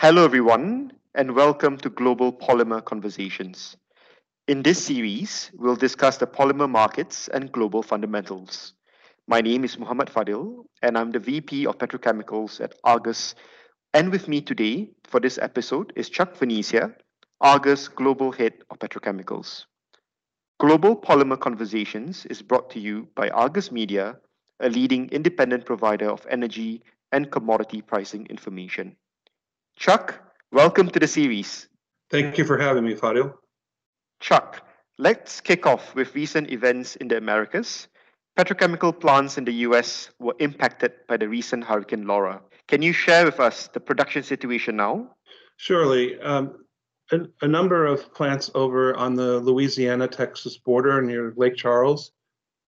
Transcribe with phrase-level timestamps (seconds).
[0.00, 3.76] Hello, everyone, and welcome to Global Polymer Conversations.
[4.48, 8.72] In this series, we'll discuss the polymer markets and global fundamentals.
[9.28, 13.34] My name is Muhamad Fadhil, and I'm the VP of Petrochemicals at Argus.
[13.92, 16.94] And with me today for this episode is Chuck Venezia,
[17.42, 19.66] Argus Global Head of Petrochemicals.
[20.58, 24.16] Global Polymer Conversations is brought to you by Argus Media,
[24.60, 26.82] a leading independent provider of energy
[27.12, 28.96] and commodity pricing information.
[29.76, 30.20] Chuck,
[30.52, 31.68] welcome to the series.
[32.10, 33.34] Thank you for having me, Fadhil.
[34.20, 34.66] Chuck,
[34.98, 37.88] let's kick off with recent events in the Americas.
[38.38, 42.40] Petrochemical plants in the US were impacted by the recent Hurricane Laura.
[42.68, 45.10] Can you share with us the production situation now?
[45.56, 46.18] Surely.
[46.20, 46.64] Um,
[47.12, 52.12] a, a, number of plants over on the Louisiana Texas border near Lake Charles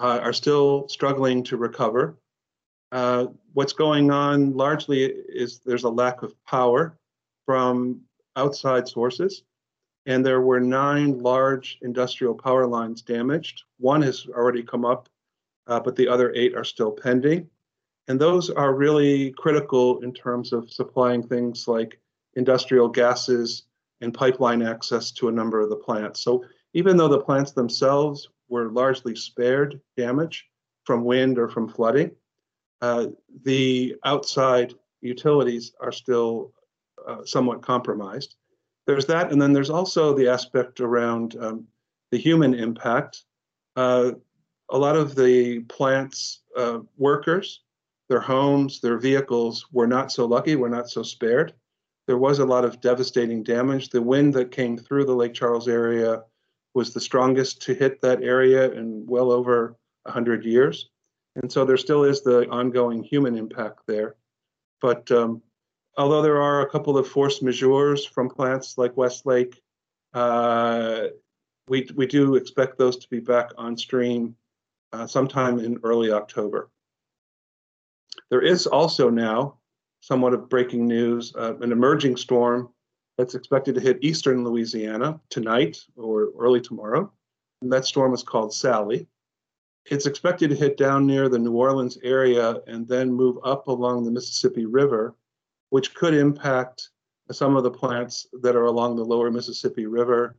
[0.00, 2.18] uh, are still struggling to recover.
[2.90, 6.98] Uh, what's going on largely is there's a lack of power
[7.44, 8.00] from
[8.36, 9.42] outside sources,
[10.06, 13.62] and there were nine large industrial power lines damaged.
[13.78, 15.08] One has already come up,
[15.66, 17.48] uh, but the other eight are still pending.
[18.08, 22.00] And those are really critical in terms of supplying things like
[22.34, 23.64] industrial gases
[24.00, 26.20] and pipeline access to a number of the plants.
[26.20, 30.46] So even though the plants themselves were largely spared damage
[30.84, 32.12] from wind or from flooding,
[32.80, 33.06] uh,
[33.44, 36.52] the outside utilities are still
[37.06, 38.36] uh, somewhat compromised.
[38.86, 41.66] There's that, and then there's also the aspect around um,
[42.10, 43.24] the human impact.
[43.76, 44.12] Uh,
[44.70, 47.62] a lot of the plant's uh, workers,
[48.08, 51.52] their homes, their vehicles were not so lucky, were not so spared.
[52.06, 53.90] There was a lot of devastating damage.
[53.90, 56.22] The wind that came through the Lake Charles area
[56.74, 60.88] was the strongest to hit that area in well over 100 years.
[61.42, 64.16] And so there still is the ongoing human impact there.
[64.80, 65.42] But um,
[65.96, 69.60] although there are a couple of force majeures from plants like Westlake,
[70.14, 71.08] uh,
[71.68, 74.34] we, we do expect those to be back on stream
[74.92, 76.70] uh, sometime in early October.
[78.30, 79.58] There is also now
[80.00, 82.70] somewhat of breaking news, uh, an emerging storm
[83.16, 87.12] that's expected to hit eastern Louisiana tonight or early tomorrow.
[87.62, 89.08] And that storm is called Sally
[89.90, 94.04] it's expected to hit down near the New Orleans area and then move up along
[94.04, 95.16] the Mississippi River,
[95.70, 96.90] which could impact
[97.30, 100.36] some of the plants that are along the lower Mississippi River.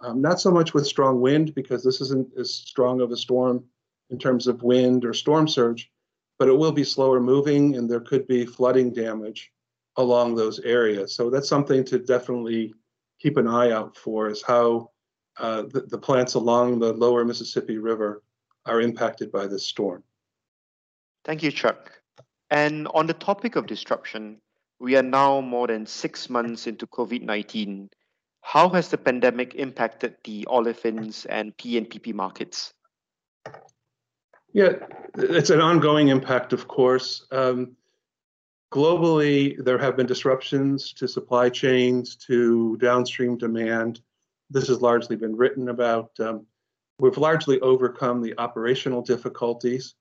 [0.00, 3.64] Um, not so much with strong wind, because this isn't as strong of a storm
[4.10, 5.90] in terms of wind or storm surge,
[6.38, 9.52] but it will be slower moving and there could be flooding damage
[9.96, 11.14] along those areas.
[11.14, 12.74] So that's something to definitely
[13.20, 14.90] keep an eye out for is how
[15.38, 18.22] uh, the, the plants along the lower Mississippi River
[18.66, 20.02] are impacted by this storm.
[21.24, 21.92] Thank you, Chuck.
[22.50, 24.40] And on the topic of disruption,
[24.78, 27.88] we are now more than six months into COVID 19.
[28.42, 32.74] How has the pandemic impacted the olefins and PNPP markets?
[34.52, 34.72] Yeah,
[35.16, 37.24] it's an ongoing impact, of course.
[37.30, 37.76] Um,
[38.72, 44.02] globally, there have been disruptions to supply chains, to downstream demand.
[44.50, 46.10] This has largely been written about.
[46.18, 46.46] Um,
[47.02, 49.96] We've largely overcome the operational difficulties,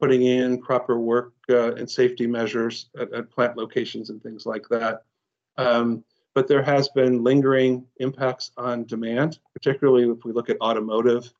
[0.00, 4.66] putting in proper work uh, and safety measures at, at, plant locations and things like
[4.70, 5.02] that.
[5.58, 6.02] Um,
[6.34, 11.30] but there has been lingering impacts on demand, particularly if we look at automotive.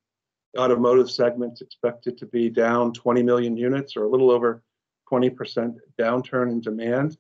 [0.53, 4.63] The automotive segment's expected to be down 20 million units or a little over
[5.11, 7.17] 20% downturn in demand.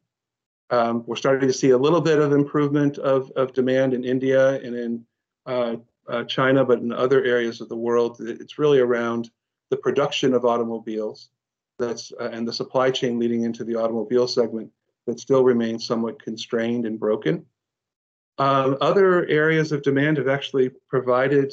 [0.68, 4.60] Um, we're starting to see a little bit of improvement of, of demand in India
[4.60, 5.06] and in
[5.46, 5.76] uh,
[6.08, 9.30] uh, China, but in other areas of the world, it's really around
[9.70, 11.30] the production of automobiles
[11.78, 14.70] that's uh, and the supply chain leading into the automobile segment
[15.06, 17.44] that still remains somewhat constrained and broken.
[18.38, 21.52] Um, other areas of demand have actually provided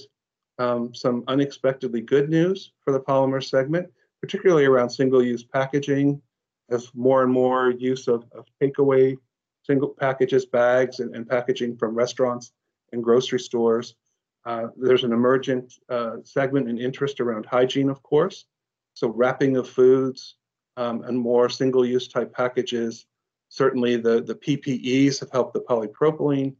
[0.59, 3.91] um, some unexpectedly good news for the polymer segment,
[4.21, 6.21] particularly around single-use packaging,
[6.69, 9.17] as more and more use of, of takeaway
[9.65, 12.51] single packages, bags, and, and packaging from restaurants
[12.91, 13.95] and grocery stores
[14.45, 18.45] uh, there's an emergent uh, segment and interest around hygiene, of course.
[18.93, 20.35] So wrapping of foods
[20.77, 23.05] um, and more single-use type packages.
[23.49, 26.55] Certainly, the the PPEs have helped the polypropylene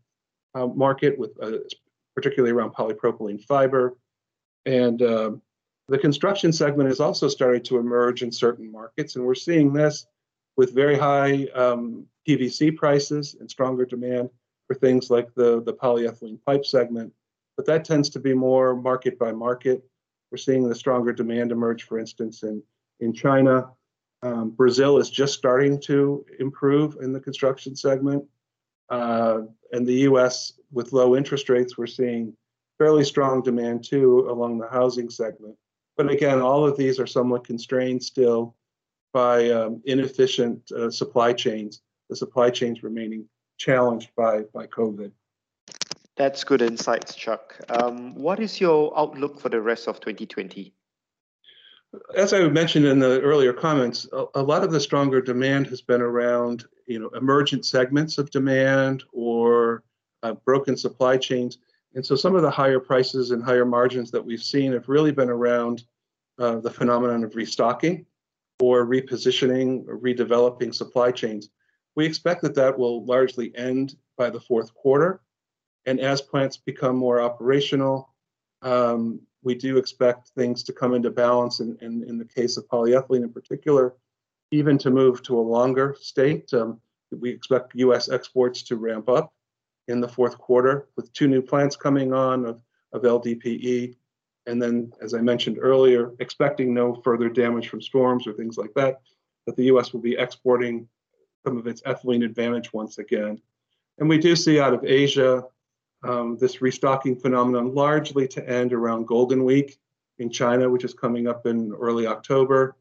[0.56, 1.58] uh, market, with uh,
[2.16, 3.98] particularly around polypropylene fiber,
[4.66, 5.42] and um,
[5.88, 10.06] the construction segment has also started to emerge in certain markets, and we're seeing this
[10.56, 14.30] with very high um, PVC prices and stronger demand
[14.68, 17.12] for things like the the polyethylene pipe segment
[17.56, 19.84] but that tends to be more market by market.
[20.32, 22.62] We're seeing the stronger demand emerge, for instance, in,
[23.00, 23.70] in China.
[24.24, 28.24] Um, Brazil is just starting to improve in the construction segment.
[28.90, 29.42] Uh,
[29.72, 32.36] and the US, with low interest rates, we're seeing
[32.78, 35.56] fairly strong demand too along the housing segment.
[35.96, 38.56] But again, all of these are somewhat constrained still
[39.14, 43.26] by um, inefficient uh, supply chains, the supply chains remaining
[43.58, 45.12] challenged by, by COVID.
[46.16, 47.56] That's good insights, Chuck.
[47.70, 50.74] Um, what is your outlook for the rest of 2020?
[52.16, 55.82] As I mentioned in the earlier comments, a, a, lot of the stronger demand has
[55.82, 59.84] been around, you know, emergent segments of demand or
[60.24, 61.60] uh, broken supply chains.
[61.96, 65.12] And so some of the higher prices and higher margins that we've seen have really
[65.12, 65.84] been around
[66.40, 68.06] uh, the phenomenon of restocking
[68.60, 71.50] or repositioning or redeveloping supply chains.
[71.96, 75.22] We expect that that will largely end by the fourth quarter.
[75.86, 78.14] And as plants become more operational,
[78.62, 83.24] um, we do expect things to come into balance in, in, the case of polyethylene
[83.24, 83.94] in particular,
[84.52, 86.54] even to move to a longer state.
[86.54, 86.80] Um,
[87.12, 89.34] we expect US exports to ramp up
[89.90, 92.62] in the fourth quarter with two new plants coming on of,
[92.94, 93.96] of LDPE.
[94.46, 98.74] And then, as I mentioned earlier, expecting no further damage from storms or things like
[98.76, 99.02] that,
[99.46, 100.88] that the US will be exporting
[101.46, 103.42] some of its ethylene advantage once again.
[103.98, 105.44] And we do see out of Asia
[106.04, 109.78] um, this restocking phenomenon largely to end around Golden Week
[110.20, 112.76] in China, which is coming up in early October.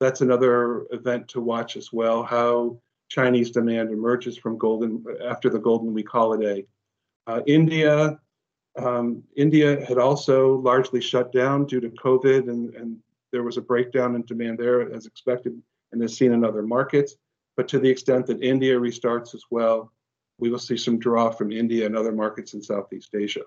[0.00, 5.58] That's another event to watch as well, how Chinese demand emerges from Golden after the
[5.58, 6.66] Golden Week holiday.
[7.26, 8.18] Uh, India,
[8.76, 12.98] um, India had also largely shut down due to COVID, and, and
[13.32, 15.60] there was a breakdown in demand there as expected
[15.92, 17.16] and as seen in other markets.
[17.56, 19.92] But to the extent that India restarts as well,
[20.38, 23.42] we will see some draw from India and other markets in Southeast Asia.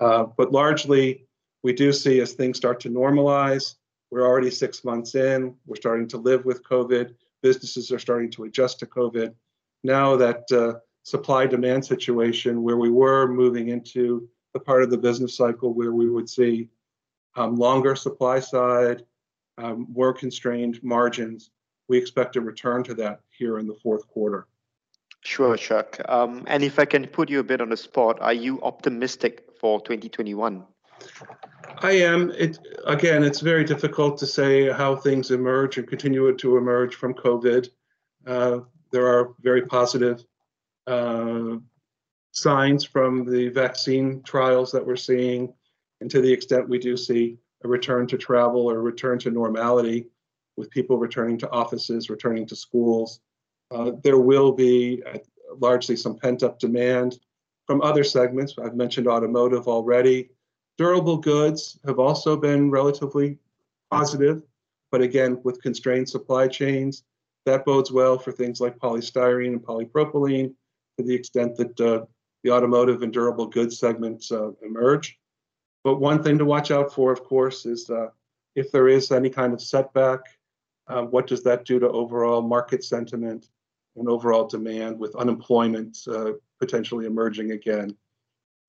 [0.00, 1.26] Uh, but largely,
[1.62, 3.74] we do see as things start to normalize,
[4.10, 8.44] we're already six months in, we're starting to live with COVID, businesses are starting to
[8.44, 9.34] adjust to COVID.
[9.84, 14.98] Now that uh, supply demand situation where we were moving into the part of the
[14.98, 16.68] business cycle where we would see
[17.36, 19.04] um, longer supply side,
[19.58, 21.50] um, more constrained margins,
[21.88, 24.46] we expect a return to that here in the fourth quarter.
[25.28, 26.00] Sure, Chuck.
[26.08, 29.44] Um, and if I can put you a bit on the spot, are you optimistic
[29.60, 30.64] for 2021?
[31.82, 32.30] I am.
[32.30, 37.12] It again, it's very difficult to say how things emerge and continue to emerge from
[37.12, 37.68] COVID.
[38.26, 38.60] Uh,
[38.90, 40.24] there are very positive
[40.86, 41.56] uh,
[42.32, 45.52] signs from the vaccine trials that we're seeing,
[46.00, 50.06] and to the extent we do see a return to travel or return to normality,
[50.56, 53.20] with people returning to offices, returning to schools,
[53.70, 55.18] uh, there will be uh,
[55.58, 57.18] largely some pent up demand
[57.66, 58.54] from other segments.
[58.58, 60.30] I've mentioned automotive already.
[60.78, 63.38] Durable goods have also been relatively
[63.90, 64.42] positive,
[64.90, 67.04] but again, with constrained supply chains,
[67.46, 70.54] that bodes well for things like polystyrene and polypropylene
[70.96, 72.04] to the extent that uh,
[72.44, 75.18] the automotive and durable goods segments uh, emerge.
[75.84, 77.90] But one thing to watch out for, of course, is
[78.54, 80.20] if there is any kind of setback,
[80.88, 83.48] uh, what does that do to overall market sentiment
[83.98, 87.96] and overall demand with unemployment uh, potentially emerging again.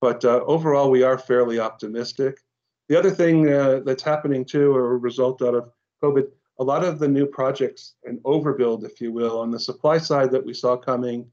[0.01, 2.39] But uh, overall, we are fairly optimistic.
[2.87, 5.69] The other thing uh, that's happening too, or a result out of
[6.03, 6.27] COVID,
[6.59, 10.31] a lot of the new projects and overbuild, if you will, on the supply side
[10.31, 11.29] that we saw coming,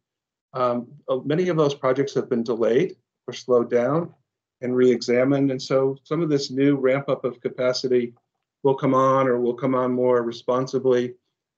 [0.52, 4.12] um, uh, many of those projects have been delayed or slowed down
[4.60, 5.50] and re-examined.
[5.50, 8.14] And so some of this new ramp up of capacity
[8.62, 11.14] will come on or will come on more responsibly.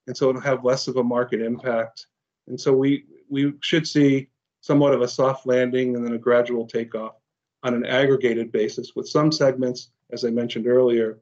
[0.07, 2.07] And so it'll have less of a market impact
[2.49, 4.28] and so we we should see
[4.61, 7.14] somewhat of a soft landing and then a gradual takeoff
[7.62, 11.19] on an aggregated basis, with some segments, as I mentioned earlier,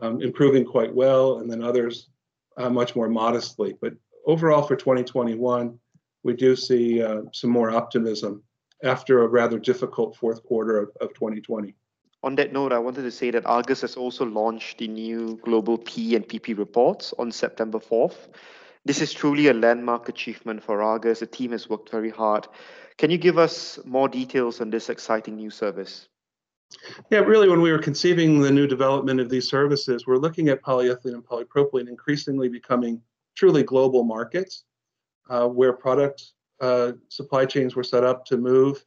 [0.00, 2.08] um, improving quite well, and then others
[2.56, 3.76] uh, much more modestly.
[3.80, 3.94] But
[4.26, 5.78] overall, for 2021,
[6.22, 8.42] we do see uh, some more optimism
[8.84, 11.74] after a rather difficult fourth quarter of, of 2020.
[12.24, 15.78] On that note, I wanted to say that Argus has also launched the new global
[15.78, 18.28] P and PP reports on September 4th.
[18.84, 21.20] This is truly a landmark achievement for Argus.
[21.20, 22.48] The team has worked very hard.
[22.98, 26.08] Can you give us more details on this exciting new service?
[27.10, 30.62] Yeah, really, when we were conceiving the new development of these services, we're looking at
[30.62, 33.00] polyethylene and polypropylene increasingly becoming
[33.36, 34.64] truly global markets
[35.30, 38.84] uh, where product uh, supply chains were set up to move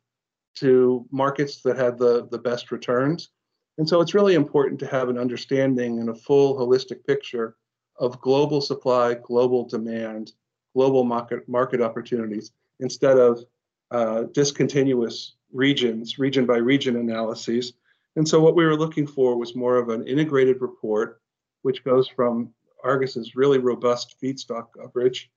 [0.55, 3.29] to markets that had the, the best returns.
[3.77, 7.55] And so it's really important to have an understanding and a full holistic picture
[7.97, 10.33] of global supply, global demand,
[10.73, 13.43] global market, market opportunities instead of
[13.91, 17.73] uh, discontinuous regions, region by region analyses.
[18.15, 21.21] And so what we were looking for was more of an integrated report,
[21.61, 25.31] which goes from Argus's really robust feedstock coverage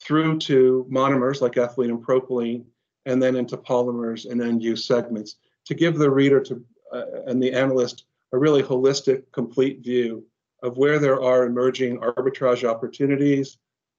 [0.00, 2.64] through to monomers like ethylene and propylene,
[3.06, 7.42] and then into polymers and end use segments to give the reader to, uh, and
[7.42, 10.24] the analyst a really holistic, complete view
[10.66, 13.58] of where there are emerging arbitrage opportunities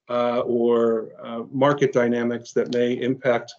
[0.10, 3.54] uh, or uh, market dynamics that may impact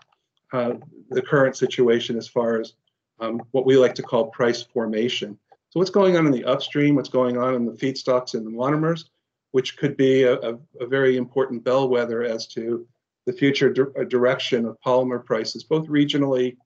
[0.52, 0.74] uh,
[1.10, 2.74] the current situation as far as
[3.20, 5.38] um, what we like to call price formation.
[5.70, 8.50] So what's going on in the upstream, what's going on in the feedstocks and the
[8.50, 9.04] monomers,
[9.52, 12.86] which could be a, a, a very important bellwether as to
[13.26, 16.56] the future di- direction of polymer prices, both regionally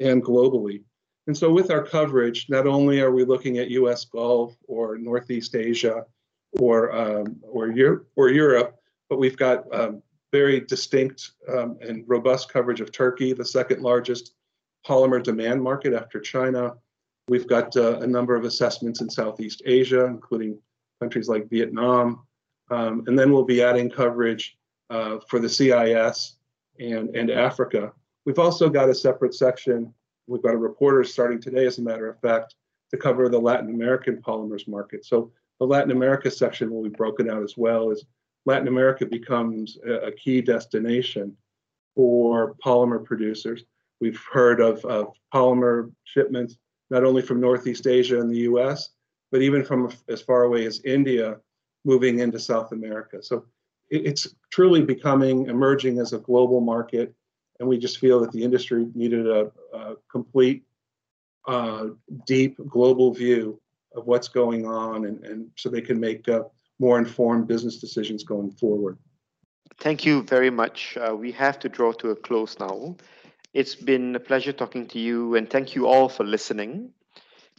[0.00, 0.82] and globally.
[1.28, 5.54] And so with our coverage, not only are we looking at US Gulf or Northeast
[5.54, 6.06] Asia
[6.58, 8.80] or, um, or, Euro- or Europe,
[9.10, 14.32] but we've got um, very distinct um, and robust coverage of Turkey, the second largest
[14.86, 16.72] polymer demand market after China.
[17.28, 20.58] We've got uh, a number of assessments in Southeast Asia, including
[20.98, 22.26] countries like Vietnam.
[22.70, 24.56] Um, and then we'll be adding coverage
[24.88, 26.36] uh, for the CIS
[26.80, 27.92] and, and Africa.
[28.24, 29.92] We've also got a separate section.
[30.28, 32.54] We've got a reporter starting today, as a matter of fact,
[32.90, 35.04] to cover the Latin American polymers market.
[35.04, 38.04] So the Latin America section will be broken out as well as
[38.46, 41.36] Latin America becomes a, key destination
[41.94, 43.64] for polymer producers.
[44.00, 46.56] We've heard of, of polymer shipments
[46.90, 48.90] not only from Northeast Asia and the US,
[49.30, 51.36] but even from as far away as India
[51.84, 53.22] moving into South America.
[53.22, 53.44] So
[53.90, 57.14] it's truly becoming, emerging as a global market.
[57.60, 60.64] And we just feel that the industry needed a, a complete,
[61.46, 61.88] uh,
[62.26, 63.60] deep global view
[63.94, 66.42] of what's going on and, and so they can make uh,
[66.78, 68.98] more informed business decisions going forward.
[69.80, 70.96] Thank you very much.
[70.96, 72.96] Uh, we have to draw to a close now.
[73.54, 76.90] It's been a pleasure talking to you, and thank you all for listening.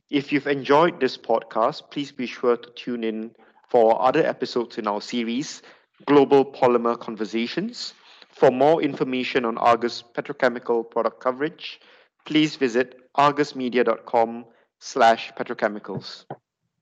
[0.10, 3.32] If you've enjoyed this podcast, please be sure to tune in
[3.70, 5.62] for other episodes in our series,
[6.06, 7.94] Global Polymer Conversations.
[8.40, 11.82] For more information on Argus petrochemical product coverage,
[12.26, 14.46] please visit argusmedia.com
[14.80, 16.24] slash petrochemicals.